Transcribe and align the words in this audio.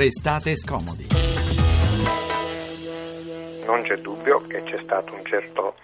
Restate 0.00 0.56
scomodi. 0.56 1.08
Non 3.66 3.82
c'è 3.82 3.96
dubbio 3.96 4.40
che 4.46 4.62
c'è 4.62 4.78
stata 4.78 5.12
un 5.12 5.22
certo, 5.26 5.74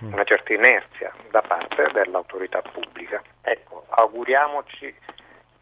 una 0.00 0.24
certa 0.24 0.52
inerzia 0.52 1.12
da 1.30 1.40
parte 1.40 1.88
dell'autorità 1.92 2.62
pubblica. 2.62 3.22
Ecco, 3.42 3.84
auguriamoci 3.90 4.92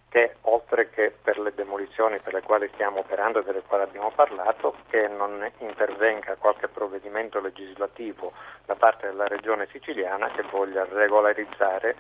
che 0.09 0.37
oltre 0.41 0.89
che 0.89 1.12
per 1.21 1.39
le 1.39 1.52
demolizioni 1.55 2.19
per 2.19 2.33
le 2.33 2.41
quali 2.41 2.71
stiamo 2.73 3.01
operando 3.01 3.41
e 3.41 3.45
delle 3.45 3.61
quali 3.61 3.83
abbiamo 3.83 4.11
parlato, 4.11 4.77
che 4.88 5.06
non 5.06 5.47
intervenga 5.59 6.37
qualche 6.37 6.69
provvedimento 6.69 7.43
legislativo 7.43 8.33
da 8.65 8.75
parte 8.75 9.09
della 9.09 9.27
regione 9.27 9.69
siciliana 9.70 10.30
che 10.30 10.45
voglia 10.51 10.87
regolarizzare 10.91 11.95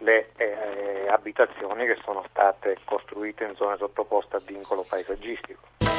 le 0.00 0.30
eh, 0.36 1.08
abitazioni 1.08 1.86
che 1.86 1.98
sono 2.04 2.24
state 2.30 2.78
costruite 2.84 3.44
in 3.44 3.54
zone 3.56 3.76
sottoposte 3.76 4.36
a 4.36 4.40
vincolo 4.44 4.84
paesaggistico. 4.88 5.89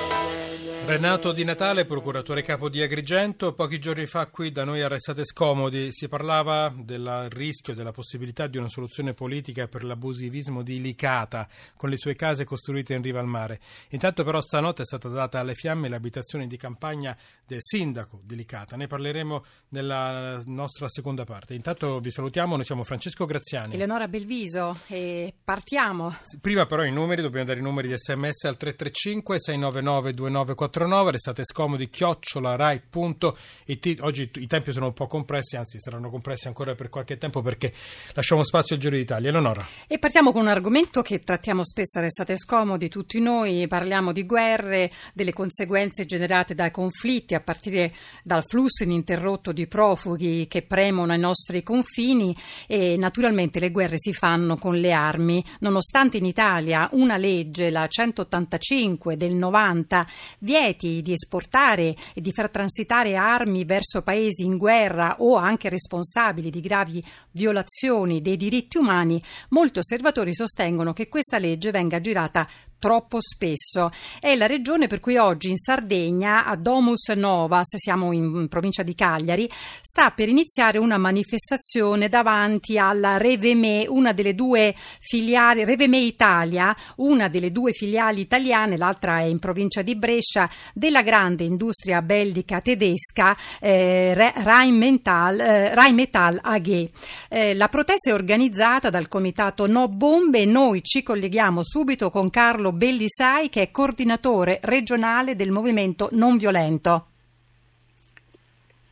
Renato 0.86 1.32
Di 1.32 1.44
Natale, 1.44 1.86
procuratore 1.86 2.44
capo 2.44 2.68
di 2.68 2.82
Agrigento, 2.82 3.54
pochi 3.54 3.80
giorni 3.80 4.06
fa 4.06 4.28
qui 4.28 4.52
da 4.52 4.64
noi 4.64 4.82
a 4.82 4.88
Restate 4.88 5.26
Scomodi 5.26 5.88
si 5.92 6.08
parlava 6.08 6.74
del 6.76 7.28
rischio, 7.30 7.74
della 7.74 7.92
possibilità 7.92 8.48
di 8.48 8.58
una 8.58 8.68
soluzione 8.68 9.14
politica 9.14 9.68
per 9.68 9.84
l'abusivismo 9.84 10.62
di 10.62 10.82
Licata 10.82 11.48
con 11.76 11.90
le 11.90 11.98
sue 11.98 12.16
case 12.16 12.46
costruite 12.46 12.94
in 12.94 13.02
riva 13.02 13.20
al 13.20 13.28
mare. 13.28 13.60
Intanto 13.90 14.24
però 14.24 14.42
stanotte 14.42 14.82
è 14.82 14.86
stata 14.86 15.08
data 15.08 15.40
alle 15.40 15.54
fiamme 15.54 15.88
l'abitazione 15.88 16.46
di 16.46 16.58
campagna 16.58 17.18
del 17.46 17.62
sindaco 17.62 18.20
di 18.24 18.36
Licata. 18.36 18.76
Ne 18.76 18.88
parleremo 18.88 19.46
nella 19.70 20.42
nostra 20.46 20.88
seconda 20.90 21.24
parte. 21.24 21.54
Intanto 21.54 22.00
vi 22.00 22.12
salutiamo, 22.12 22.56
noi 22.56 22.66
siamo 22.66 22.84
Francesco 22.84 23.26
Graziani. 23.26 23.74
Eleonora 23.76 24.08
Belviso 24.08 24.78
e 24.88 25.34
partiamo. 25.44 26.14
Prima 26.40 26.66
però 26.66 26.84
i 26.84 26.92
numeri, 26.92 27.22
dobbiamo 27.22 27.46
dare 27.46 27.60
i 27.60 27.64
numeri 27.64 27.88
di 27.88 27.98
sms 27.98 28.44
al 28.44 28.58
335 28.58 29.40
699 29.40 30.14
2949, 30.54 31.12
restate 31.12 31.44
scomodi, 31.44 31.90
chiocciola 31.90 32.56
rai.it. 32.56 33.98
Oggi 34.02 34.30
i 34.36 34.48
tempi 34.48 34.72
sono 34.72 34.88
un 34.88 34.94
po' 34.94 35.08
compressi, 35.08 35.56
anzi 35.56 35.80
saranno 35.80 36.10
compressi 36.10 36.48
ancora 36.48 36.76
per 36.76 36.90
qualche 36.90 37.18
tempo 37.18 37.42
perché 37.42 37.74
lasciamo 38.14 38.44
spazio 38.44 38.76
al 38.76 38.82
Giro 38.82 38.96
d'Italia. 38.96 39.30
Eleonora. 39.30 39.66
E 39.88 39.98
partiamo 40.00 40.32
con 40.32 40.42
un 40.42 40.48
argomento 40.48 41.02
che 41.02 41.20
trattiamo 41.20 41.64
spesso 41.64 42.00
Restate 42.00 42.38
Scomodi, 42.38 42.90
tutti 42.90 43.20
noi 43.20 43.68
parliamo 43.68 44.12
di 44.12 44.26
guerre, 44.26 44.90
delle 45.14 45.34
conseguenze 45.34 46.06
generate 46.06 46.54
dai 46.54 46.72
conflitti, 46.72 47.36
a 47.36 47.40
partire 47.40 47.94
dal 48.24 48.44
flusso 48.44 48.84
ininterrotto 48.84 49.52
di 49.52 49.68
profughi 49.68 50.48
che 50.48 50.64
premono 50.64 51.12
ai 51.12 51.20
nostri 51.20 51.64
confini 51.64 52.36
e 52.68 52.98
naturalmente 52.98 53.60
le 53.60 53.72
guerre 53.72 53.96
si 53.98 54.14
fanno 54.14 54.58
con 54.58 54.76
le 54.76 54.92
armi, 54.92 55.44
nonostante 55.60 56.18
in 56.18 56.26
Italia 56.26 56.90
una 56.94 57.18
legge, 57.18 57.70
la 57.70 57.88
185 57.88 59.18
del 59.18 59.34
90, 59.34 60.08
vieti 60.42 61.02
di 61.02 61.14
esportare 61.14 61.96
e 62.14 62.22
di 62.22 62.32
far 62.32 62.50
transitare 62.50 63.16
armi 63.16 63.66
verso 63.66 64.02
paesi 64.02 64.44
in 64.44 64.58
guerra 64.58 65.16
o 65.20 65.36
anche 65.36 65.70
responsabili 65.70 66.50
di 66.50 66.62
gravi 66.62 67.04
violazioni 67.32 68.22
dei 68.22 68.38
diritti 68.38 68.78
umani, 68.78 69.22
molti 69.50 69.80
osservatori 69.80 70.34
sostengono 70.34 70.94
che 70.94 71.08
questa 71.10 71.38
legge 71.38 71.72
venga 71.72 72.00
girata 72.00 72.48
troppo 72.82 73.22
spesso. 73.22 73.92
È 74.20 74.34
la 74.36 74.48
regione 74.48 74.88
per 74.88 75.00
cui 75.00 75.16
oggi 75.18 75.50
in 75.50 75.58
Sardegna, 75.58 76.46
a 76.46 76.56
Domus 76.56 77.10
Novas, 77.10 77.78
siamo 77.78 78.12
in 78.12 78.48
provincia 78.48 78.82
di 78.82 78.96
Cagliari, 78.96 79.48
sta 79.82 80.10
per 80.10 80.28
iniziare 80.28 80.80
una 80.80 80.98
manifestazione 80.98 82.10
davanti 82.10 82.80
alla 82.80 83.18
Reveme, 83.18 83.86
una 83.88 84.14
delle 84.14 84.34
due 84.34 84.74
filiali, 85.00 85.64
Reveme 85.64 86.00
Italia, 86.00 86.76
una 86.96 87.28
delle 87.28 87.52
due 87.52 87.72
filiali 87.72 88.22
italiane, 88.22 88.78
l'altra 88.78 89.20
è 89.20 89.26
in 89.26 89.38
provincia 89.38 89.84
di 89.84 89.96
Brescia, 89.96 90.50
della 90.74 91.04
grande 91.04 91.44
industria 91.44 92.02
bellica 92.02 92.62
tedesca 92.62 93.38
eh, 93.60 94.14
Rheinmetall, 94.16 95.40
eh, 95.40 95.76
Rheinmetall 95.76 96.40
AG. 96.42 96.90
Eh, 97.30 97.54
la 97.54 97.68
protesta 97.68 98.10
è 98.10 98.14
organizzata 98.14 98.90
dal 98.90 99.08
comitato 99.08 99.68
No 99.68 99.88
Bombe 99.88 100.40
e 100.40 100.46
noi 100.46 100.82
ci 100.82 101.04
colleghiamo 101.04 101.64
subito 101.64 102.10
con 102.10 102.32
Carlo 102.32 102.71
Bellisai 102.72 103.50
che 103.50 103.62
è 103.62 103.72
coordinatore 103.72 104.60
regionale 104.64 105.36
del 105.36 105.52
movimento 105.52 106.10
non 106.12 106.38
violento. 106.38 107.06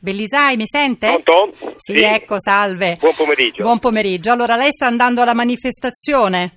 Bellisai, 0.01 0.55
mi 0.55 0.65
sente? 0.65 1.21
Pronto? 1.21 1.75
Sì, 1.75 1.97
sì, 1.97 2.03
ecco, 2.03 2.39
salve. 2.39 2.97
Buon 2.99 3.15
pomeriggio. 3.15 3.63
Buon 3.63 3.79
pomeriggio. 3.79 4.31
Allora, 4.31 4.55
lei 4.55 4.71
sta 4.71 4.85
andando 4.85 5.21
alla 5.21 5.33
manifestazione? 5.33 6.51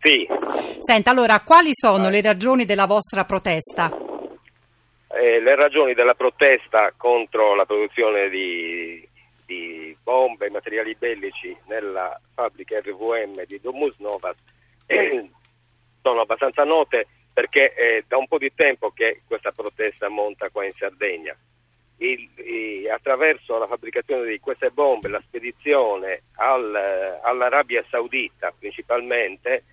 Sì. 0.00 0.28
Senta, 0.78 1.10
allora, 1.10 1.40
quali 1.40 1.70
sono 1.72 2.10
le 2.10 2.20
ragioni 2.20 2.66
della 2.66 2.86
vostra 2.86 3.24
protesta? 3.24 3.90
Eh, 5.10 5.40
le 5.40 5.54
ragioni 5.56 5.94
della 5.94 6.14
protesta 6.14 6.92
contro 6.96 7.54
la 7.54 7.64
produzione 7.64 8.28
di, 8.28 9.06
di 9.46 9.96
bombe 10.02 10.46
e 10.46 10.50
materiali 10.50 10.94
bellici 10.94 11.56
nella 11.66 12.20
fabbrica 12.34 12.78
RVM 12.78 13.44
di 13.46 13.58
Domus 13.62 13.94
Novas 13.96 14.36
eh, 14.86 15.30
sono 16.08 16.22
abbastanza 16.22 16.64
note 16.64 17.06
perché 17.34 17.74
è 17.74 18.02
da 18.08 18.16
un 18.16 18.26
po' 18.26 18.38
di 18.38 18.50
tempo 18.54 18.90
che 18.90 19.20
questa 19.26 19.52
protesta 19.52 20.08
monta 20.08 20.48
qua 20.48 20.64
in 20.64 20.72
Sardegna. 20.78 21.36
Il, 21.98 22.28
il, 22.36 22.88
attraverso 22.88 23.58
la 23.58 23.66
fabbricazione 23.66 24.26
di 24.26 24.40
queste 24.40 24.70
bombe, 24.70 25.08
la 25.08 25.20
spedizione 25.20 26.22
al, 26.36 27.20
all'Arabia 27.22 27.84
Saudita 27.90 28.54
principalmente, 28.58 29.64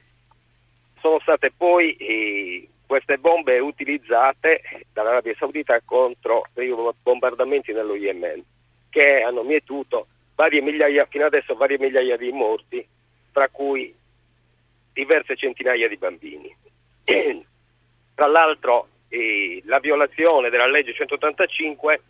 sono 1.00 1.20
state 1.20 1.52
poi 1.56 1.96
eh, 1.96 2.68
queste 2.86 3.18
bombe 3.18 3.60
utilizzate 3.60 4.62
dall'Arabia 4.92 5.36
Saudita 5.38 5.80
contro 5.86 6.48
i 6.56 6.74
bombardamenti 7.02 7.72
nello 7.72 7.96
Yemen, 7.96 8.44
che 8.90 9.22
hanno 9.22 9.44
mietuto 9.44 10.08
varie 10.36 10.62
migliaia, 10.62 11.06
fino 11.06 11.26
adesso 11.26 11.56
varie 11.56 11.80
migliaia 11.80 12.18
di 12.18 12.32
morti, 12.32 12.86
tra 13.32 13.48
cui 13.50 13.96
diverse 14.96 15.36
centinaia 15.36 15.88
di 15.90 15.98
bambini. 15.98 16.56
Tra 18.16 18.28
l'altro 18.28 18.88
eh, 19.10 19.62
la 19.66 19.80
violazione 19.80 20.50
della 20.50 20.68
legge 20.68 20.94
185 20.94 22.02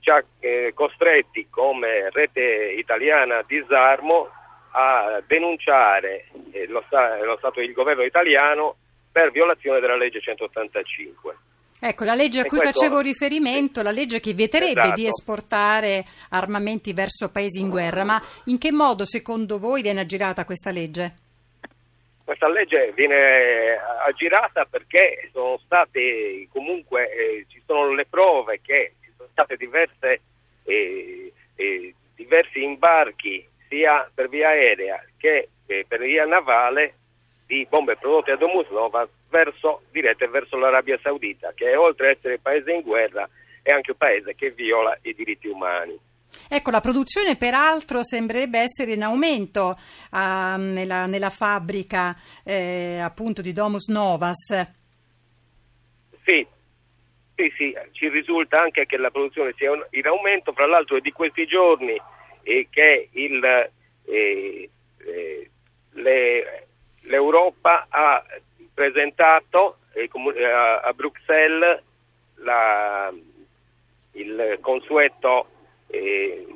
ci 0.00 0.10
ha 0.10 0.22
eh, 0.40 0.72
costretti 0.74 1.46
come 1.48 2.10
rete 2.10 2.74
italiana 2.76 3.44
disarmo 3.46 4.28
a 4.72 5.22
denunciare 5.24 6.26
eh, 6.50 6.66
lo, 6.66 6.82
sta, 6.86 7.22
lo 7.22 7.36
Stato 7.38 7.60
il 7.60 7.72
governo 7.72 8.02
italiano 8.02 8.76
per 9.12 9.30
violazione 9.30 9.78
della 9.78 9.96
legge 9.96 10.20
185. 10.20 11.36
Ecco, 11.84 12.04
la 12.04 12.14
legge 12.14 12.40
a 12.40 12.44
cui 12.44 12.58
questo, 12.58 12.80
facevo 12.80 13.00
riferimento, 13.00 13.80
sì. 13.80 13.84
la 13.84 13.90
legge 13.90 14.20
che 14.20 14.32
vieterebbe 14.32 14.80
esatto. 14.80 15.00
di 15.00 15.06
esportare 15.06 16.04
armamenti 16.30 16.92
verso 16.92 17.30
paesi 17.30 17.60
in 17.60 17.68
guerra, 17.68 18.04
ma 18.04 18.22
in 18.46 18.58
che 18.58 18.72
modo 18.72 19.04
secondo 19.04 19.58
voi 19.58 19.82
viene 19.82 20.00
aggirata 20.00 20.44
questa 20.44 20.70
legge? 20.70 21.16
Questa 22.24 22.48
legge 22.48 22.92
viene 22.94 23.78
aggirata 24.06 24.64
perché 24.64 25.28
sono 25.32 25.58
state 25.64 26.48
comunque 26.50 27.10
eh, 27.12 27.46
ci 27.48 27.62
sono 27.66 27.92
le 27.92 28.06
prove 28.06 28.60
che 28.62 28.94
ci 29.02 29.10
sono 29.16 29.28
state 29.32 29.56
diverse, 29.56 30.20
eh, 30.64 31.32
eh, 31.56 31.94
diversi 32.14 32.62
imbarchi 32.62 33.46
sia 33.68 34.08
per 34.14 34.28
via 34.28 34.48
aerea 34.48 35.04
che 35.16 35.48
per 35.66 36.00
via 36.00 36.26
navale 36.26 36.94
di 37.46 37.66
bombe 37.68 37.96
prodotte 37.96 38.32
a 38.32 38.36
Domus 38.36 38.68
Nova 38.68 39.08
verso, 39.30 39.82
dirette 39.90 40.28
verso 40.28 40.58
l'Arabia 40.58 40.98
Saudita 41.02 41.52
che 41.54 41.74
oltre 41.76 42.10
ad 42.10 42.16
essere 42.16 42.38
paese 42.38 42.72
in 42.72 42.82
guerra 42.82 43.28
è 43.62 43.70
anche 43.70 43.92
un 43.92 43.96
paese 43.96 44.34
che 44.34 44.50
viola 44.50 44.96
i 45.02 45.14
diritti 45.14 45.48
umani. 45.48 45.98
Ecco, 46.48 46.70
la 46.70 46.80
produzione 46.80 47.36
peraltro 47.36 48.02
sembrerebbe 48.02 48.58
essere 48.58 48.92
in 48.92 49.02
aumento 49.02 49.78
uh, 50.10 50.16
nella, 50.56 51.06
nella, 51.06 51.30
fabbrica 51.30 52.16
eh, 52.44 52.98
appunto 52.98 53.42
di 53.42 53.52
Domus 53.52 53.88
Novas. 53.88 54.48
Sì, 56.24 56.46
sì, 57.34 57.52
sì, 57.56 57.74
ci 57.92 58.08
risulta 58.08 58.60
anche 58.60 58.86
che 58.86 58.96
la 58.96 59.10
produzione 59.10 59.54
sia 59.56 59.70
in 59.90 60.06
aumento, 60.06 60.52
fra 60.52 60.66
l'altro 60.66 60.96
è 60.96 61.00
di 61.00 61.12
questi 61.12 61.46
giorni 61.46 62.00
eh, 62.42 62.68
che 62.70 63.08
il, 63.12 63.44
eh, 64.04 64.70
eh 64.98 65.50
le, 65.94 66.66
l'Europa 67.00 67.86
ha 67.88 68.24
presentato 68.72 69.78
eh, 69.92 70.08
a 70.44 70.92
Bruxelles 70.94 71.82
la, 72.36 73.12
il 74.12 74.58
consueto 74.60 75.46
eh, 75.92 76.46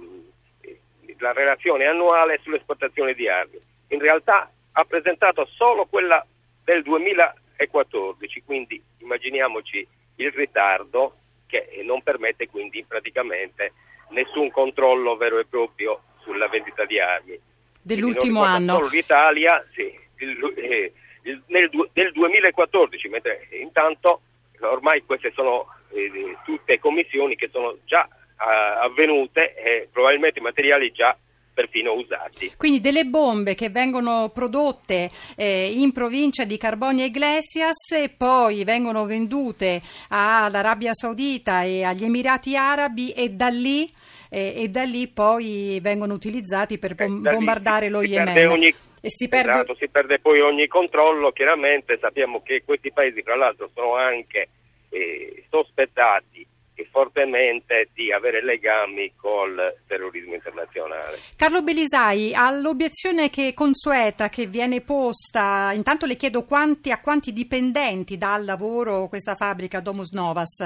la 1.18 1.32
relazione 1.32 1.86
annuale 1.86 2.40
sull'esportazione 2.42 3.14
di 3.14 3.28
armi. 3.28 3.58
In 3.88 4.00
realtà 4.00 4.50
ha 4.72 4.84
presentato 4.84 5.46
solo 5.56 5.86
quella 5.86 6.24
del 6.64 6.82
2014, 6.82 8.42
quindi 8.44 8.82
immaginiamoci 8.98 9.86
il 10.16 10.32
ritardo 10.32 11.16
che 11.46 11.80
non 11.84 12.02
permette 12.02 12.48
quindi 12.48 12.84
praticamente 12.84 13.72
nessun 14.10 14.50
controllo 14.50 15.16
vero 15.16 15.38
e 15.38 15.46
proprio 15.46 16.02
sulla 16.20 16.48
vendita 16.48 16.84
di 16.84 16.98
armi. 16.98 17.38
Dell'ultimo 17.80 18.42
anno. 18.42 18.74
Solo 18.74 18.88
l'Italia, 18.88 19.64
sì, 19.72 19.96
il, 20.18 20.54
eh, 20.56 20.92
il, 21.22 21.42
nel, 21.46 21.70
del 21.92 22.12
2014, 22.12 23.08
mentre 23.08 23.48
intanto 23.52 24.22
ormai 24.60 25.04
queste 25.04 25.30
sono 25.32 25.66
eh, 25.90 26.36
tutte 26.44 26.78
commissioni 26.80 27.36
che 27.36 27.48
sono 27.48 27.78
già 27.84 28.08
avvenute 28.36 29.54
e 29.54 29.88
probabilmente 29.90 30.40
materiali 30.40 30.92
già 30.92 31.16
perfino 31.56 31.94
usati. 31.94 32.52
Quindi 32.58 32.80
delle 32.80 33.04
bombe 33.04 33.54
che 33.54 33.70
vengono 33.70 34.30
prodotte 34.32 35.10
eh, 35.36 35.72
in 35.72 35.90
provincia 35.90 36.44
di 36.44 36.58
Carbonia 36.58 37.06
Iglesias 37.06 37.92
e 37.92 38.10
poi 38.10 38.62
vengono 38.64 39.06
vendute 39.06 39.80
all'Arabia 40.10 40.92
Saudita 40.92 41.62
e 41.62 41.82
agli 41.82 42.04
Emirati 42.04 42.56
Arabi 42.56 43.10
e 43.12 43.30
da 43.30 43.48
lì, 43.48 43.90
eh, 44.28 44.52
e 44.54 44.68
da 44.68 44.82
lì 44.82 45.08
poi 45.08 45.78
vengono 45.80 46.12
utilizzati 46.12 46.78
per 46.78 46.94
bom- 46.94 47.22
bombardare 47.22 47.88
lo 47.88 48.02
Yemen. 48.02 48.48
Ogni... 48.48 48.74
E 49.00 49.08
si 49.08 49.26
perde... 49.26 49.52
Esatto, 49.52 49.76
si 49.76 49.88
perde 49.88 50.18
poi 50.18 50.42
ogni 50.42 50.66
controllo, 50.66 51.32
chiaramente 51.32 51.96
sappiamo 51.98 52.42
che 52.42 52.64
questi 52.66 52.92
paesi 52.92 53.22
tra 53.22 53.34
l'altro 53.34 53.70
sono 53.72 53.94
anche 53.94 54.48
eh, 54.90 55.44
sospettati 55.48 56.46
fortemente 56.84 57.88
di 57.94 58.12
avere 58.12 58.42
legami 58.42 59.12
col 59.16 59.76
terrorismo 59.86 60.34
internazionale. 60.34 61.18
Carlo 61.36 61.62
Belisai, 61.62 62.34
all'obiezione 62.34 63.30
che 63.30 63.54
consueta 63.54 64.28
che 64.28 64.46
viene 64.46 64.82
posta, 64.82 65.72
intanto 65.72 66.06
le 66.06 66.16
chiedo 66.16 66.44
quanti, 66.44 66.90
a 66.90 67.00
quanti 67.00 67.32
dipendenti 67.32 68.18
dà 68.18 68.36
lavoro 68.36 69.08
questa 69.08 69.34
fabbrica 69.34 69.80
Domus 69.80 70.12
Novas? 70.12 70.60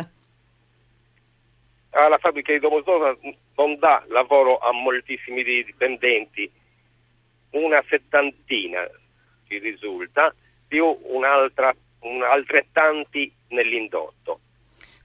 Ah, 1.90 2.08
la 2.08 2.18
fabbrica 2.18 2.52
di 2.52 2.58
Domus 2.58 2.84
Novas 2.86 3.16
non 3.56 3.78
dà 3.78 4.04
lavoro 4.08 4.58
a 4.58 4.72
moltissimi 4.72 5.42
dipendenti, 5.42 6.50
una 7.50 7.82
settantina 7.88 8.88
ci 9.48 9.58
risulta, 9.58 10.32
più 10.68 10.86
un'altra, 11.02 11.74
un 12.00 12.22
altrettanti 12.22 13.32
nell'indotto. 13.48 14.40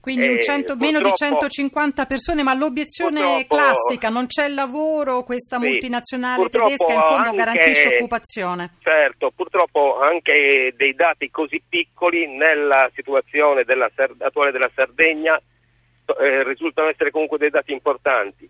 Quindi 0.06 0.40
100, 0.40 0.74
eh, 0.74 0.76
meno 0.76 1.00
di 1.00 1.10
150 1.12 2.04
persone, 2.06 2.44
ma 2.44 2.54
l'obiezione 2.54 3.44
classica, 3.48 4.08
non 4.08 4.28
c'è 4.28 4.46
lavoro, 4.46 5.24
questa 5.24 5.58
sì, 5.58 5.66
multinazionale 5.66 6.48
tedesca 6.48 6.92
in 6.92 7.00
fondo 7.00 7.28
anche, 7.30 7.36
garantisce 7.36 7.96
occupazione. 7.96 8.74
Certo, 8.82 9.32
purtroppo 9.34 9.98
anche 9.98 10.72
dei 10.76 10.94
dati 10.94 11.28
così 11.28 11.60
piccoli 11.68 12.28
nella 12.28 12.88
situazione 12.94 13.64
della, 13.64 13.90
attuale 14.18 14.52
della 14.52 14.70
Sardegna 14.72 15.36
eh, 15.36 16.44
risultano 16.44 16.88
essere 16.88 17.10
comunque 17.10 17.38
dei 17.38 17.50
dati 17.50 17.72
importanti 17.72 18.48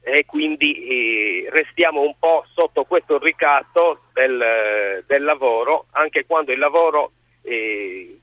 e 0.00 0.24
quindi 0.24 0.86
eh, 0.86 1.50
restiamo 1.50 2.00
un 2.00 2.14
po' 2.18 2.46
sotto 2.54 2.84
questo 2.84 3.18
ricatto 3.18 4.04
del, 4.14 5.04
del 5.06 5.22
lavoro, 5.22 5.84
anche 5.90 6.24
quando 6.24 6.50
il 6.50 6.58
lavoro 6.58 7.12
eh, 7.42 8.20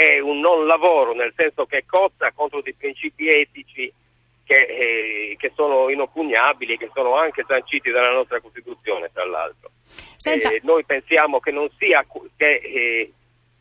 è 0.00 0.18
un 0.18 0.40
non 0.40 0.66
lavoro, 0.66 1.12
nel 1.12 1.32
senso 1.36 1.66
che 1.66 1.84
cozza 1.86 2.32
contro 2.32 2.62
dei 2.62 2.74
principi 2.74 3.28
etici 3.28 3.92
che, 4.44 4.62
eh, 4.62 5.36
che 5.38 5.52
sono 5.54 5.90
inoppugnabili 5.90 6.74
e 6.74 6.76
che 6.78 6.90
sono 6.94 7.16
anche 7.16 7.44
sanciti 7.46 7.90
dalla 7.90 8.12
nostra 8.12 8.40
Costituzione, 8.40 9.10
tra 9.12 9.26
l'altro. 9.26 9.70
Eh, 10.24 10.60
noi 10.62 10.84
pensiamo 10.84 11.38
che 11.38 11.50
non 11.50 11.68
sia 11.76 12.04
che, 12.36 12.54
eh, 12.54 13.12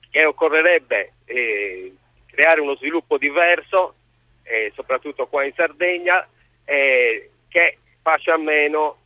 che 0.09 0.25
occorrerebbe 0.25 1.13
eh, 1.25 1.93
creare 2.25 2.61
uno 2.61 2.75
sviluppo 2.75 3.17
diverso, 3.17 3.95
eh, 4.43 4.71
soprattutto 4.75 5.27
qua 5.27 5.43
in 5.43 5.53
Sardegna, 5.53 6.27
eh, 6.63 7.29
che 7.49 7.77
faccia 8.01 8.35
a 8.35 8.37
meno 8.37 8.97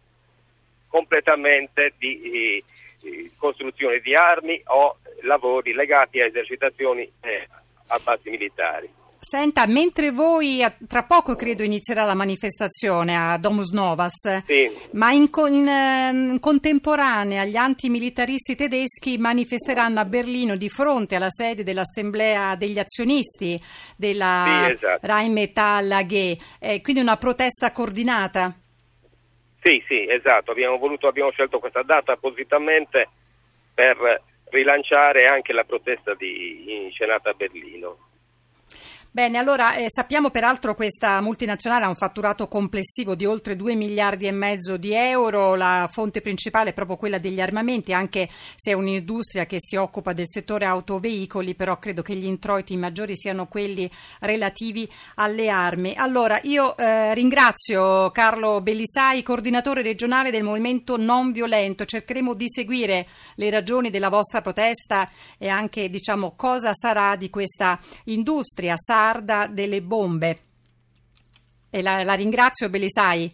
completamente 0.94 1.94
di 1.98 2.64
costruzione 3.36 4.00
di 4.00 4.16
armi 4.16 4.62
o 4.66 4.98
lavori 5.24 5.74
legati 5.74 6.22
a 6.22 6.26
esercitazioni 6.26 7.02
eh, 7.22 7.48
a 7.88 8.00
basi 8.02 8.30
militari. 8.30 8.90
Senta, 9.20 9.66
mentre 9.68 10.12
voi, 10.12 10.62
tra 10.86 11.04
poco 11.04 11.36
credo 11.36 11.64
inizierà 11.64 12.04
la 12.04 12.14
manifestazione 12.14 13.16
a 13.16 13.38
Domus 13.38 13.72
Novas, 13.72 14.44
sì. 14.46 14.70
ma 14.92 15.12
in, 15.14 15.30
in, 15.48 16.30
in, 16.32 16.38
contemporanea 16.42 17.46
gli 17.46 17.56
antimilitaristi 17.56 18.56
tedeschi 18.56 19.18
manifesteranno 19.18 20.02
a 20.02 20.06
Berlino 20.06 20.58
di 20.58 20.68
fronte 20.68 21.16
alla 21.16 21.30
sede 21.30 21.64
dell'Assemblea 21.64 22.56
degli 22.56 22.78
azionisti 22.78 23.58
della 23.96 24.66
sì, 24.68 24.74
esatto. 24.74 25.08
Rheinmetall 25.08 25.92
AG, 25.92 26.38
eh, 26.60 26.82
quindi 26.82 27.02
una 27.02 27.16
protesta 27.16 27.72
coordinata? 27.72 28.63
Sì, 29.64 29.82
sì, 29.88 30.06
esatto, 30.10 30.52
abbiamo, 30.52 30.78
voluto, 30.78 31.08
abbiamo 31.08 31.32
scelto 31.32 31.60
questa 31.60 31.84
data 31.84 32.12
appositamente 32.12 33.08
per 33.74 34.22
rilanciare 34.50 35.24
anche 35.24 35.54
la 35.54 35.64
protesta 35.64 36.14
di, 36.16 36.84
inscenata 36.84 37.30
a 37.30 37.34
Berlino. 37.34 37.98
Bene, 39.16 39.38
allora 39.38 39.76
eh, 39.76 39.86
sappiamo 39.90 40.32
peraltro 40.32 40.72
che 40.72 40.78
questa 40.78 41.22
multinazionale 41.22 41.86
ha 41.86 41.88
un 41.88 41.94
fatturato 41.94 42.48
complessivo 42.48 43.14
di 43.14 43.28
oltre 43.28 43.56
2 43.56 43.76
miliardi 43.76 44.26
e 44.26 44.32
mezzo 44.32 44.76
di 44.76 44.92
euro, 44.92 45.54
la 45.54 45.88
fonte 45.92 46.20
principale 46.20 46.72
è 46.72 46.74
proprio 46.74 46.98
quella 46.98 47.20
degli 47.20 47.40
armamenti, 47.40 47.94
anche 47.94 48.28
se 48.56 48.72
è 48.72 48.74
un'industria 48.74 49.46
che 49.46 49.58
si 49.60 49.76
occupa 49.76 50.14
del 50.14 50.26
settore 50.28 50.66
autoveicoli, 50.66 51.54
però 51.54 51.78
credo 51.78 52.02
che 52.02 52.16
gli 52.16 52.26
introiti 52.26 52.76
maggiori 52.76 53.16
siano 53.16 53.46
quelli 53.46 53.88
relativi 54.22 54.90
alle 55.18 55.48
armi. 55.48 55.94
Allora, 55.96 56.40
io 56.42 56.76
eh, 56.76 57.14
ringrazio 57.14 58.10
Carlo 58.10 58.62
Bellisai, 58.62 59.22
coordinatore 59.22 59.84
regionale 59.84 60.32
del 60.32 60.42
Movimento 60.42 60.98
Non 60.98 61.32
Violento, 61.32 61.86
cercheremo 61.86 62.34
di 62.34 62.50
seguire 62.50 63.06
le 63.36 63.52
ragioni 63.52 63.92
della 63.92 64.10
vostra 64.10 64.42
protesta 64.42 65.08
e 65.38 65.50
anche 65.50 65.92
diciamo 65.92 66.34
cosa 66.36 66.74
sarà 66.74 67.16
di 67.16 67.30
questa 67.30 67.80
industria 68.06 68.74
sarda 69.04 69.48
delle 69.48 69.82
bombe. 69.82 70.40
E 71.70 71.82
la, 71.82 72.04
la 72.04 72.14
ringrazio, 72.14 72.70
Belisai. 72.70 73.32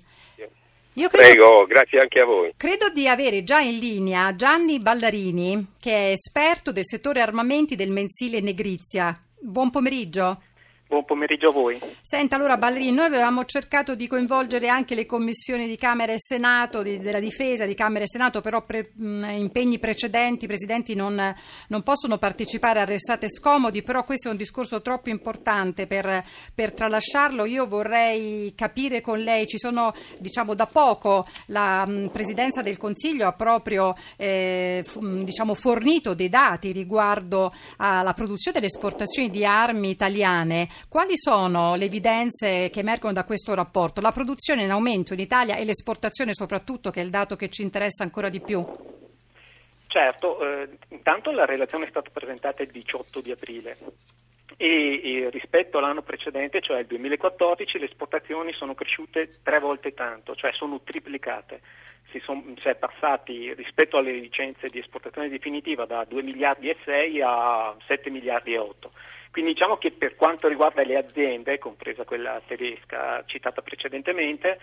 Io 0.93 1.07
credo, 1.07 1.27
Prego, 1.27 1.65
grazie 1.65 1.99
anche 2.01 2.19
a 2.19 2.25
voi. 2.25 2.53
Credo 2.57 2.89
di 2.89 3.07
avere 3.07 3.43
già 3.43 3.59
in 3.59 3.77
linea 3.77 4.35
Gianni 4.35 4.79
Ballarini, 4.79 5.73
che 5.79 5.91
è 5.91 6.11
esperto 6.11 6.71
del 6.71 6.85
settore 6.85 7.21
armamenti 7.21 7.75
del 7.75 7.91
mensile 7.91 8.41
Negrizia. 8.41 9.15
Buon 9.39 9.69
pomeriggio. 9.69 10.41
Buon 10.89 11.05
pomeriggio 11.05 11.49
a 11.49 11.51
voi. 11.51 11.79
Senta, 12.01 12.35
allora 12.35 12.57
Ballerini, 12.57 12.91
noi 12.91 13.05
avevamo 13.05 13.45
cercato 13.45 13.93
di 13.93 14.07
coinvolgere 14.07 14.69
anche 14.69 14.95
le 14.95 15.05
commissioni 15.05 15.67
di 15.67 15.77
Camera 15.77 16.13
e 16.13 16.15
Senato, 16.17 16.81
di, 16.81 16.97
della 16.97 17.19
difesa 17.19 17.67
di 17.67 17.75
Camera 17.75 18.05
e 18.05 18.07
Senato, 18.07 18.41
però 18.41 18.65
pre, 18.65 18.89
mh, 18.95 19.23
impegni 19.37 19.77
precedenti, 19.77 20.45
i 20.45 20.47
presidenti 20.47 20.95
non, 20.95 21.13
non, 21.67 21.83
possono 21.83 22.17
partecipare 22.17 22.79
a 22.79 22.85
restate 22.85 23.29
scomodi, 23.29 23.83
però 23.83 24.03
questo 24.03 24.29
è 24.29 24.31
un 24.31 24.37
discorso 24.37 24.81
troppo 24.81 25.09
importante 25.09 25.85
per, 25.85 26.25
per, 26.55 26.73
tralasciarlo. 26.73 27.45
Io 27.45 27.67
vorrei 27.67 28.55
capire 28.55 29.01
con 29.01 29.19
lei, 29.19 29.45
ci 29.45 29.59
sono 29.59 29.93
diciamo 30.17 30.55
da 30.55 30.65
poco 30.65 31.23
la 31.49 31.85
mh, 31.85 32.09
Presidenza 32.11 32.63
del 32.63 32.77
Consiglio 32.77 33.27
ha 33.27 33.33
proprio 33.33 33.93
eh, 34.17 34.81
f, 34.83 34.95
mh, 34.95 35.23
diciamo, 35.23 35.53
fornito 35.53 36.15
dei 36.15 36.29
dati 36.29 36.71
riguardo 36.71 37.53
alla 37.77 38.13
produzione 38.13 38.57
e 38.57 38.59
alle 38.61 38.69
esportazioni 38.69 39.29
di 39.29 39.45
armi 39.45 39.91
italiane. 39.91 40.67
Quali 40.87 41.17
sono 41.17 41.75
le 41.75 41.85
evidenze 41.85 42.69
che 42.71 42.79
emergono 42.79 43.13
da 43.13 43.23
questo 43.23 43.53
rapporto? 43.53 44.01
La 44.01 44.11
produzione 44.11 44.63
in 44.63 44.71
aumento 44.71 45.13
in 45.13 45.19
Italia 45.19 45.55
e 45.55 45.65
l'esportazione 45.65 46.33
soprattutto, 46.33 46.89
che 46.89 47.01
è 47.01 47.03
il 47.03 47.09
dato 47.09 47.35
che 47.35 47.49
ci 47.49 47.61
interessa 47.61 48.03
ancora 48.03 48.29
di 48.29 48.39
più? 48.39 48.65
Certo, 49.87 50.39
eh, 50.39 50.69
intanto 50.89 51.31
la 51.31 51.45
relazione 51.45 51.85
è 51.85 51.89
stata 51.89 52.09
presentata 52.13 52.61
il 52.61 52.69
18 52.69 53.21
di 53.21 53.31
aprile 53.31 53.77
e, 54.61 55.01
e, 55.01 55.29
rispetto 55.29 55.77
all'anno 55.77 56.01
precedente, 56.01 56.59
cioè 56.61 56.79
il 56.79 56.85
2014, 56.85 57.79
le 57.79 57.85
esportazioni 57.85 58.51
sono 58.51 58.75
cresciute 58.75 59.39
tre 59.41 59.59
volte 59.59 59.93
tanto, 59.93 60.35
cioè 60.35 60.51
sono 60.51 60.81
triplicate. 60.83 61.61
Si, 62.11 62.19
son, 62.19 62.55
si 62.59 62.67
è 62.67 62.75
passati 62.75 63.53
rispetto 63.53 63.97
alle 63.97 64.11
licenze 64.11 64.67
di 64.67 64.79
esportazione 64.79 65.29
definitiva 65.29 65.85
da 65.85 66.03
2 66.03 66.23
miliardi 66.23 66.69
e 66.69 66.75
6 66.83 67.21
a 67.21 67.75
7 67.87 68.09
miliardi 68.09 68.53
e 68.53 68.57
8. 68.57 68.91
Quindi 69.31 69.53
diciamo 69.53 69.77
che 69.77 69.91
per 69.91 70.15
quanto 70.15 70.47
riguarda 70.47 70.83
le 70.83 70.97
aziende, 70.97 71.59
compresa 71.59 72.03
quella 72.03 72.41
tedesca 72.45 73.23
citata 73.25 73.61
precedentemente, 73.61 74.59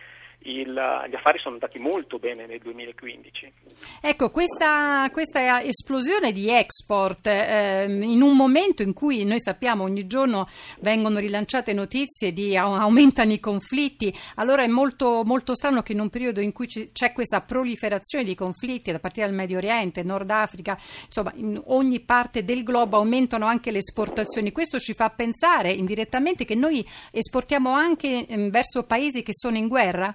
il, 0.47 0.73
gli 1.09 1.15
affari 1.15 1.39
sono 1.39 1.55
andati 1.55 1.79
molto 1.79 2.19
bene 2.19 2.47
nel 2.47 2.61
2015. 2.61 3.53
Ecco, 4.01 4.31
questa, 4.31 5.09
questa 5.13 5.63
esplosione 5.63 6.33
di 6.33 6.49
export 6.51 7.27
eh, 7.27 7.87
in 7.89 8.23
un 8.23 8.37
momento 8.37 8.83
in 8.83 8.93
cui 8.93 9.25
noi 9.25 9.41
sappiamo 9.41 9.85
ogni 9.85 10.07
giorno 10.07 10.49
vengono 10.81 11.19
rilanciate 11.19 11.73
notizie 11.73 12.33
di 12.33 12.57
aumentano 12.57 13.33
i 13.33 13.41
conflitti, 13.41 14.15
allora 14.37 14.63
è 14.63 14.69
molto, 14.69 15.23
molto 15.25 15.55
strano 15.55 15.83
che 15.83 15.93
in 15.93 16.01
un 16.01 16.11
periodo 16.11 16.41
in 16.41 16.53
cui 16.53 16.67
c'è 16.67 17.13
questa 17.13 17.41
proliferazione 17.41 18.25
di 18.25 18.35
conflitti 18.35 18.93
da 18.93 18.99
partire 18.99 19.27
dal 19.27 19.35
Medio 19.35 19.59
Oriente, 19.59 20.03
Nord 20.03 20.31
Africa, 20.31 20.79
insomma 21.05 21.33
in 21.35 21.61
ogni 21.67 22.01
parte 22.01 22.45
del 22.45 22.63
globo 22.63 22.97
aumentano 22.97 23.47
anche 23.47 23.71
le 23.71 23.79
esportazioni. 23.79 24.53
Questo 24.53 24.79
ci 24.79 24.95
fa 24.95 25.11
pensare 25.11 25.73
indirettamente 25.73 26.45
che 26.45 26.55
noi 26.55 26.87
esportiamo 27.11 27.73
anche 27.73 28.27
eh, 28.27 28.51
verso 28.51 28.85
paesi 28.85 29.23
che 29.23 29.33
sono 29.35 29.57
in 29.57 29.69
guerra? 29.69 30.15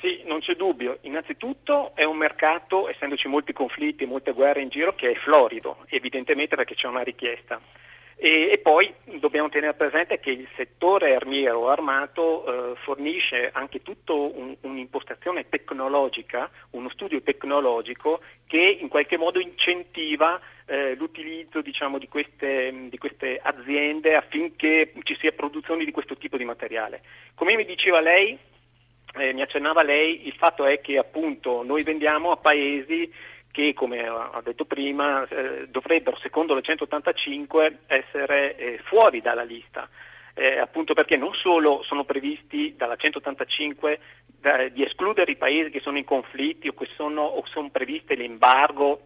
Sì, 0.00 0.22
non 0.24 0.40
c'è 0.40 0.54
dubbio. 0.54 0.98
Innanzitutto 1.02 1.92
è 1.94 2.04
un 2.04 2.16
mercato, 2.16 2.88
essendoci 2.88 3.28
molti 3.28 3.52
conflitti 3.52 4.04
e 4.04 4.06
molte 4.06 4.32
guerre 4.32 4.60
in 4.60 4.68
giro, 4.68 4.94
che 4.94 5.10
è 5.10 5.14
florido, 5.14 5.84
evidentemente 5.88 6.56
perché 6.56 6.74
c'è 6.74 6.86
una 6.86 7.02
richiesta. 7.02 7.60
E, 8.18 8.50
e, 8.50 8.58
poi 8.58 8.90
dobbiamo 9.18 9.50
tenere 9.50 9.74
presente 9.74 10.18
che 10.20 10.30
il 10.30 10.48
settore 10.56 11.14
armiero 11.14 11.68
armato 11.68 12.72
eh, 12.72 12.76
fornisce 12.76 13.50
anche 13.52 13.82
tutta 13.82 14.14
un, 14.14 14.56
un'impostazione 14.62 15.50
tecnologica, 15.50 16.50
uno 16.70 16.88
studio 16.88 17.20
tecnologico 17.20 18.20
che 18.46 18.78
in 18.80 18.88
qualche 18.88 19.18
modo 19.18 19.38
incentiva 19.38 20.40
eh, 20.64 20.94
l'utilizzo 20.94 21.60
diciamo, 21.60 21.98
di, 21.98 22.08
queste, 22.08 22.88
di, 22.88 22.96
queste, 22.96 23.38
aziende 23.42 24.16
affinché 24.16 24.94
ci 25.02 25.14
sia 25.20 25.32
produzione 25.32 25.84
di 25.84 25.92
questo 25.92 26.16
tipo 26.16 26.38
di 26.38 26.44
materiale. 26.44 27.02
Come 27.34 27.54
mi 27.54 27.66
diceva 27.66 28.00
lei, 28.00 28.38
eh, 29.18 29.32
mi 29.32 29.42
accennava 29.42 29.82
lei, 29.82 30.26
il 30.26 30.34
fatto 30.34 30.64
è 30.64 30.80
che 30.80 30.98
appunto 30.98 31.62
noi 31.62 31.82
vendiamo 31.82 32.30
a 32.30 32.36
paesi 32.36 33.12
che, 33.50 33.72
come 33.72 34.06
ho 34.08 34.40
detto 34.44 34.66
prima, 34.66 35.26
eh, 35.28 35.66
dovrebbero, 35.68 36.18
secondo 36.18 36.54
la 36.54 36.60
185, 36.60 37.78
essere 37.86 38.56
eh, 38.56 38.78
fuori 38.84 39.22
dalla 39.22 39.44
lista. 39.44 39.88
Eh, 40.34 40.58
appunto 40.58 40.92
perché 40.92 41.16
non 41.16 41.32
solo 41.32 41.82
sono 41.84 42.04
previsti 42.04 42.74
dalla 42.76 42.96
185 42.96 43.98
da, 44.38 44.68
di 44.68 44.84
escludere 44.84 45.32
i 45.32 45.36
paesi 45.36 45.70
che 45.70 45.80
sono 45.80 45.96
in 45.96 46.04
conflitti 46.04 46.68
o 46.68 46.74
che 46.74 46.86
sono, 46.94 47.22
o 47.22 47.42
sono 47.46 47.70
previste 47.70 48.14
l'embargo 48.14 49.00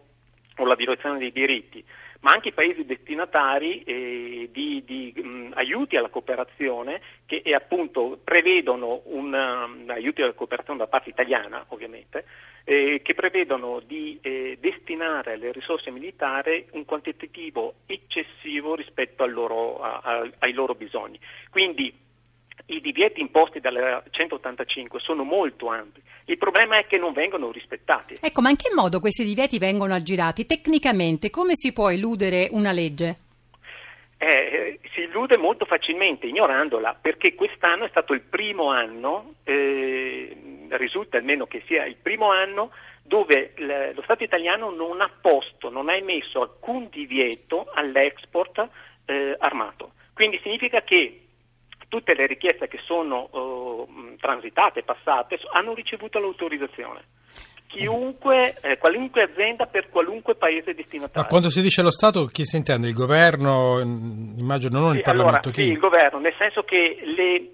o 0.57 0.65
la 0.65 0.75
violazione 0.75 1.17
dei 1.17 1.31
diritti, 1.31 1.83
ma 2.21 2.31
anche 2.31 2.49
i 2.49 2.53
paesi 2.53 2.85
destinatari 2.85 3.83
eh, 3.83 4.49
di, 4.51 4.83
di 4.85 5.13
mh, 5.15 5.51
aiuti 5.55 5.95
alla 5.95 6.09
cooperazione 6.09 7.01
che 7.25 7.41
eh, 7.43 7.55
appunto 7.55 8.19
prevedono 8.23 9.01
un 9.05 9.33
um, 9.33 9.89
aiuti 9.89 10.21
alla 10.21 10.33
cooperazione 10.33 10.79
da 10.79 10.87
parte 10.87 11.09
italiana 11.09 11.65
ovviamente, 11.69 12.25
eh, 12.63 13.01
che 13.03 13.13
prevedono 13.15 13.81
di 13.85 14.19
eh, 14.21 14.57
destinare 14.59 15.33
alle 15.33 15.51
risorse 15.51 15.89
militari 15.89 16.67
un 16.71 16.85
quantitativo 16.85 17.75
eccessivo 17.87 18.75
rispetto 18.75 19.25
loro, 19.25 19.81
a, 19.81 20.01
a, 20.03 20.29
ai 20.39 20.53
loro 20.53 20.75
bisogni. 20.75 21.19
Quindi 21.49 21.91
i 22.67 22.79
divieti 22.79 23.21
imposti 23.21 23.59
dalla 23.59 24.03
185 24.09 24.99
sono 24.99 25.23
molto 25.23 25.67
ampi. 25.67 26.01
Il 26.25 26.37
problema 26.37 26.77
è 26.77 26.85
che 26.85 26.97
non 26.97 27.13
vengono 27.13 27.51
rispettati. 27.51 28.15
Ecco, 28.21 28.41
ma 28.41 28.49
in 28.49 28.55
che 28.55 28.71
modo 28.73 28.99
questi 28.99 29.23
divieti 29.23 29.57
vengono 29.57 29.93
aggirati? 29.93 30.45
Tecnicamente, 30.45 31.29
come 31.29 31.55
si 31.55 31.73
può 31.73 31.89
eludere 31.89 32.47
una 32.51 32.71
legge? 32.71 33.17
Eh, 34.17 34.79
si 34.93 35.01
illude 35.01 35.35
molto 35.37 35.65
facilmente 35.65 36.27
ignorandola 36.27 36.95
perché 37.01 37.33
quest'anno 37.33 37.85
è 37.85 37.89
stato 37.89 38.13
il 38.13 38.21
primo 38.21 38.69
anno, 38.69 39.33
eh, 39.43 40.67
risulta 40.69 41.17
almeno 41.17 41.47
che 41.47 41.63
sia 41.65 41.85
il 41.85 41.95
primo 41.99 42.29
anno 42.29 42.71
dove 43.01 43.53
lo 43.93 44.01
Stato 44.03 44.23
italiano 44.23 44.69
non 44.69 45.01
ha 45.01 45.09
posto, 45.19 45.69
non 45.69 45.89
ha 45.89 45.95
emesso 45.95 46.41
alcun 46.41 46.87
divieto 46.89 47.69
all'export 47.73 48.69
eh, 49.05 49.35
armato. 49.39 49.93
Quindi 50.13 50.39
significa 50.43 50.81
che 50.81 51.21
tutte 51.91 52.13
le 52.13 52.25
richieste 52.25 52.69
che 52.69 52.79
sono 52.85 53.27
uh, 53.31 54.15
transitate, 54.17 54.81
passate, 54.81 55.37
hanno 55.51 55.73
ricevuto 55.73 56.19
l'autorizzazione. 56.19 57.01
Chiunque, 57.67 58.55
eh, 58.61 58.77
qualunque 58.77 59.23
azienda 59.23 59.65
per 59.65 59.89
qualunque 59.89 60.35
paese 60.35 60.73
destinatario. 60.73 61.21
Ma 61.21 61.27
quando 61.27 61.49
si 61.49 61.61
dice 61.61 61.81
lo 61.81 61.91
Stato, 61.91 62.25
chi 62.25 62.45
si 62.45 62.55
intende? 62.55 62.87
Il 62.87 62.93
governo? 62.93 63.79
Immagino 63.79 64.79
non 64.79 64.91
sì, 64.91 64.97
il 64.97 65.03
Parlamento. 65.03 65.49
Allora, 65.49 65.63
sì, 65.63 65.69
il 65.69 65.77
governo, 65.79 66.19
nel 66.19 66.35
senso 66.37 66.63
che 66.63 66.99
le, 67.03 67.51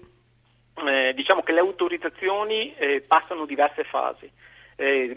eh, 0.86 1.14
diciamo 1.14 1.42
che 1.42 1.52
le 1.52 1.60
autorizzazioni 1.60 2.74
eh, 2.76 3.04
passano 3.06 3.44
diverse 3.44 3.82
fasi 3.84 4.30
eh, 4.80 5.12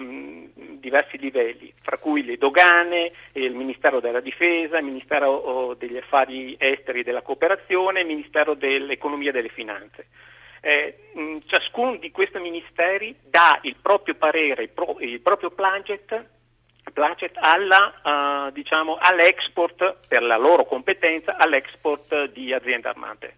diversi 0.79 1.19
livelli, 1.19 1.71
fra 1.81 1.97
cui 1.97 2.25
le 2.25 2.37
dogane, 2.37 3.11
il 3.33 3.53
Ministero 3.53 3.99
della 3.99 4.19
Difesa, 4.19 4.79
il 4.79 4.85
Ministero 4.85 5.29
oh, 5.29 5.73
degli 5.75 5.97
Affari 5.97 6.55
Esteri 6.57 7.01
e 7.01 7.03
della 7.03 7.21
Cooperazione, 7.21 8.01
il 8.01 8.07
Ministero 8.07 8.55
dell'Economia 8.55 9.29
e 9.29 9.33
delle 9.33 9.49
Finanze. 9.49 10.07
Eh, 10.61 11.41
ciascuno 11.45 11.95
di 11.95 12.11
questi 12.11 12.39
ministeri 12.39 13.15
dà 13.23 13.59
il 13.63 13.75
proprio 13.81 14.15
parere, 14.15 14.63
il, 14.63 14.69
pro, 14.69 14.97
il 14.99 15.19
proprio 15.19 15.51
plancet, 15.51 16.25
plancet 16.93 17.35
alla, 17.35 18.47
uh, 18.47 18.51
diciamo, 18.51 18.97
all'export, 18.99 20.07
per 20.07 20.23
la 20.23 20.37
loro 20.37 20.65
competenza, 20.65 21.35
all'export 21.37 22.31
di 22.31 22.53
aziende 22.53 22.87
armate. 22.89 23.35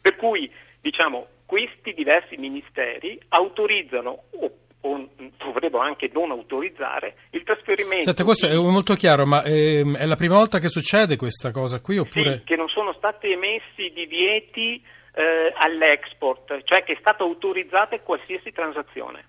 Per 0.00 0.16
cui 0.16 0.50
diciamo, 0.80 1.26
questi 1.46 1.92
diversi 1.94 2.36
ministeri 2.36 3.20
autorizzano 3.28 4.22
o 4.30 4.52
o 4.82 5.08
dovrebbero 5.36 5.82
anche 5.82 6.10
non 6.12 6.30
autorizzare 6.30 7.14
il 7.30 7.42
trasferimento. 7.42 8.04
Senta, 8.04 8.24
questo 8.24 8.46
è 8.46 8.54
molto 8.54 8.94
chiaro, 8.94 9.26
ma 9.26 9.42
è, 9.42 9.78
ehm, 9.78 9.96
è, 9.96 10.06
la 10.06 10.16
prima 10.16 10.36
volta 10.36 10.58
che 10.58 10.68
succede 10.68 11.16
questa 11.16 11.50
cosa 11.50 11.80
qui? 11.80 11.98
Oppure... 11.98 12.38
Sì, 12.38 12.44
che 12.44 12.56
non 12.56 12.68
sono 12.68 12.92
stati 12.94 13.30
emessi 13.30 13.90
divieti 13.92 14.82
eh, 15.14 15.52
all'export, 15.56 16.62
cioè 16.64 16.82
che 16.84 16.92
è 16.94 16.96
stata 17.00 17.22
autorizzata 17.22 17.98
qualsiasi 18.00 18.52
transazione. 18.52 19.24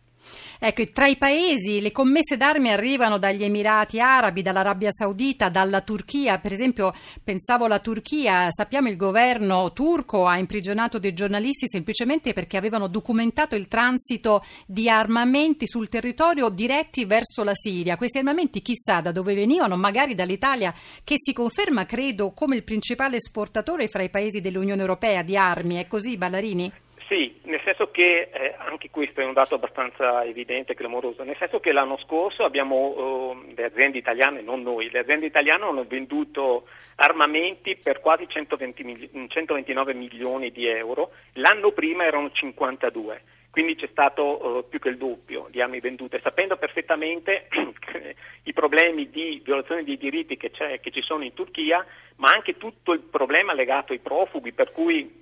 Ecco, 0.59 0.83
tra 0.93 1.07
i 1.07 1.17
paesi 1.17 1.81
le 1.81 1.91
commesse 1.91 2.37
d'armi 2.37 2.69
arrivano 2.69 3.17
dagli 3.17 3.43
Emirati 3.43 3.99
Arabi, 3.99 4.41
dall'Arabia 4.41 4.91
Saudita, 4.91 5.49
dalla 5.49 5.81
Turchia. 5.81 6.39
Per 6.39 6.51
esempio, 6.51 6.93
pensavo 7.23 7.65
alla 7.65 7.79
Turchia, 7.79 8.49
sappiamo 8.51 8.87
il 8.87 8.95
governo 8.95 9.71
turco 9.73 10.25
ha 10.25 10.37
imprigionato 10.37 10.99
dei 10.99 11.13
giornalisti 11.13 11.67
semplicemente 11.67 12.33
perché 12.33 12.57
avevano 12.57 12.87
documentato 12.87 13.55
il 13.55 13.67
transito 13.67 14.43
di 14.65 14.89
armamenti 14.89 15.67
sul 15.67 15.89
territorio 15.89 16.49
diretti 16.49 17.05
verso 17.05 17.43
la 17.43 17.55
Siria. 17.55 17.97
Questi 17.97 18.19
armamenti 18.19 18.61
chissà 18.61 19.01
da 19.01 19.11
dove 19.11 19.33
venivano, 19.33 19.75
magari 19.75 20.15
dall'Italia, 20.15 20.73
che 21.03 21.15
si 21.17 21.33
conferma, 21.33 21.85
credo, 21.85 22.31
come 22.31 22.55
il 22.55 22.63
principale 22.63 23.17
esportatore 23.17 23.87
fra 23.87 24.03
i 24.03 24.09
paesi 24.09 24.41
dell'Unione 24.41 24.81
Europea 24.81 25.23
di 25.23 25.35
armi. 25.35 25.75
È 25.75 25.87
così, 25.87 26.17
Ballarini? 26.17 26.71
Sì, 27.07 27.33
nel 27.51 27.61
senso 27.63 27.91
che 27.91 28.29
eh, 28.31 28.55
anche 28.57 28.89
questo 28.89 29.19
è 29.19 29.25
un 29.25 29.33
dato 29.33 29.55
abbastanza 29.55 30.23
evidente 30.23 30.71
e 30.71 30.75
clamoroso, 30.75 31.23
nel 31.23 31.35
senso 31.37 31.59
che 31.59 31.73
l'anno 31.73 31.97
scorso 31.97 32.43
abbiamo 32.43 32.75
uh, 32.75 33.53
le 33.53 33.65
aziende 33.65 33.97
italiane, 33.97 34.41
non 34.41 34.61
noi, 34.61 34.89
le 34.89 34.99
aziende 34.99 35.25
italiane 35.25 35.65
hanno 35.65 35.83
venduto 35.83 36.67
armamenti 36.95 37.75
per 37.75 37.99
quasi 37.99 38.25
120 38.27 39.27
129 39.27 39.93
milioni 39.93 40.51
di 40.51 40.65
euro, 40.65 41.11
l'anno 41.33 41.71
prima 41.71 42.05
erano 42.05 42.31
52 42.31 43.21
quindi 43.51 43.75
c'è 43.75 43.89
stato 43.91 44.23
uh, 44.23 44.69
più 44.69 44.79
che 44.79 44.87
il 44.87 44.97
doppio 44.97 45.47
di 45.51 45.59
armi 45.61 45.81
vendute, 45.81 46.21
sapendo 46.23 46.55
perfettamente 46.55 47.49
i 48.43 48.53
problemi 48.53 49.09
di 49.09 49.41
violazione 49.43 49.83
dei 49.83 49.97
diritti 49.97 50.37
che, 50.37 50.51
che, 50.51 50.91
ci 50.91 51.01
sono 51.01 51.25
in 51.25 51.33
Turchia, 51.33 51.85
ma 52.15 52.31
anche 52.31 52.55
tutto 52.55 52.93
il 52.93 53.01
problema 53.01 53.53
legato 53.53 53.91
ai 53.91 53.99
profughi, 53.99 54.53
per 54.53 54.71
cui 54.71 55.21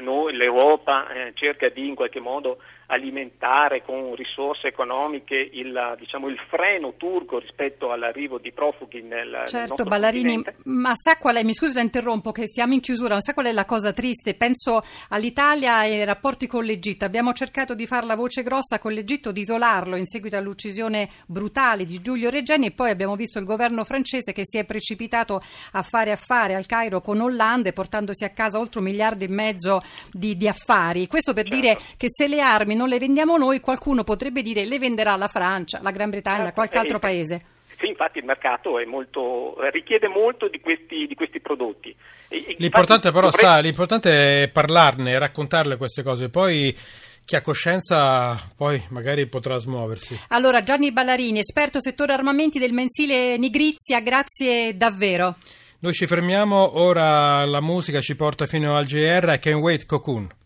noi, 0.00 0.34
l'Europa 0.34 1.08
eh, 1.08 1.32
cerca 1.34 1.68
di 1.68 1.86
in 1.86 1.94
qualche 1.94 2.20
modo 2.20 2.58
alimentare 2.92 3.82
con 3.82 4.14
risorse 4.14 4.68
economiche 4.68 5.34
il, 5.34 5.96
diciamo, 5.98 6.28
il, 6.28 6.38
freno 6.50 6.92
turco 6.98 7.38
rispetto 7.38 7.90
all'arrivo 7.90 8.36
di 8.36 8.52
profughi 8.52 9.00
nel 9.00 9.44
Certo, 9.46 9.76
nel 9.78 9.88
Ballarini, 9.88 10.34
continente. 10.34 10.62
ma 10.64 10.92
sa 10.94 11.16
qual 11.16 11.36
è, 11.36 11.42
mi 11.42 11.54
scusi 11.54 11.74
la 11.74 11.80
interrompo, 11.80 12.32
che 12.32 12.46
siamo 12.46 12.74
in 12.74 12.80
chiusura, 12.80 13.14
ma 13.14 13.20
sa 13.20 13.32
qual 13.32 13.46
è 13.46 13.52
la 13.52 13.64
cosa 13.64 13.94
triste? 13.94 14.34
Penso 14.34 14.82
all'Italia 15.08 15.84
e 15.84 16.00
ai 16.00 16.04
rapporti 16.04 16.46
con 16.46 16.64
l'Egitto. 16.64 17.06
Abbiamo 17.06 17.32
cercato 17.32 17.74
di 17.74 17.86
fare 17.86 18.04
la 18.04 18.14
voce 18.14 18.42
grossa 18.42 18.78
con 18.78 18.92
l'Egitto, 18.92 19.32
di 19.32 19.40
isolarlo 19.40 19.96
in 19.96 20.06
seguito 20.06 20.36
all'uccisione 20.36 21.08
brutale 21.26 21.86
di 21.86 22.02
Giulio 22.02 22.28
Regeni 22.28 22.66
e 22.66 22.72
poi 22.72 22.90
abbiamo 22.90 23.16
visto 23.16 23.38
il 23.38 23.46
governo 23.46 23.84
francese 23.84 24.32
che 24.32 24.42
si 24.44 24.58
è 24.58 24.66
precipitato 24.66 25.40
a 25.72 25.82
fare 25.82 26.12
affari 26.12 26.52
al 26.52 26.66
Cairo 26.66 27.00
con 27.00 27.20
Hollande 27.20 27.72
portandosi 27.72 28.24
a 28.24 28.30
casa 28.30 28.58
oltre 28.58 28.80
un 28.80 28.86
miliardo 28.86 29.24
e 29.24 29.28
mezzo 29.28 29.80
di, 30.10 30.36
di 30.36 30.46
affari. 30.46 31.06
Questo 31.06 31.32
per 31.32 31.48
certo. 31.48 31.58
dire 31.58 31.78
che 31.96 32.08
se 32.10 32.28
le 32.28 32.42
armi 32.42 32.80
non 32.82 32.90
le 32.90 32.98
vendiamo 32.98 33.36
noi, 33.36 33.60
qualcuno 33.60 34.02
potrebbe 34.02 34.42
dire 34.42 34.64
le 34.64 34.78
venderà 34.80 35.14
la 35.14 35.28
Francia, 35.28 35.78
la 35.82 35.92
Gran 35.92 36.10
Bretagna, 36.10 36.38
certo, 36.38 36.54
qualche 36.54 36.78
altro 36.78 36.98
paese. 36.98 37.44
Sì, 37.78 37.86
infatti 37.86 38.18
il 38.18 38.24
mercato 38.24 38.72
molto, 38.86 39.54
richiede 39.70 40.08
molto 40.08 40.48
di 40.48 40.60
questi, 40.60 41.06
di 41.06 41.14
questi 41.14 41.40
prodotti. 41.40 41.94
E, 42.28 42.56
l'importante 42.58 43.12
però, 43.12 43.30
dovrebbe... 43.30 43.46
sa, 43.46 43.60
l'importante 43.60 44.42
è 44.42 44.48
parlarne, 44.48 45.16
raccontarle 45.16 45.76
queste 45.76 46.02
cose, 46.02 46.28
poi 46.28 46.76
chi 47.24 47.36
ha 47.36 47.40
coscienza 47.40 48.36
poi 48.56 48.82
magari 48.88 49.28
potrà 49.28 49.58
smuoversi. 49.58 50.18
Allora, 50.28 50.64
Gianni 50.64 50.90
Ballarini, 50.90 51.38
esperto 51.38 51.80
settore 51.80 52.14
armamenti 52.14 52.58
del 52.58 52.72
mensile 52.72 53.36
Nigrizia, 53.36 54.00
grazie 54.00 54.76
davvero. 54.76 55.36
Noi 55.78 55.92
ci 55.92 56.06
fermiamo, 56.06 56.80
ora 56.80 57.44
la 57.44 57.60
musica 57.60 58.00
ci 58.00 58.16
porta 58.16 58.46
fino 58.46 58.76
al 58.76 58.86
GR, 58.86 59.34
I 59.34 59.38
Can 59.38 59.54
Wait 59.54 59.86
Cocoon. 59.86 60.40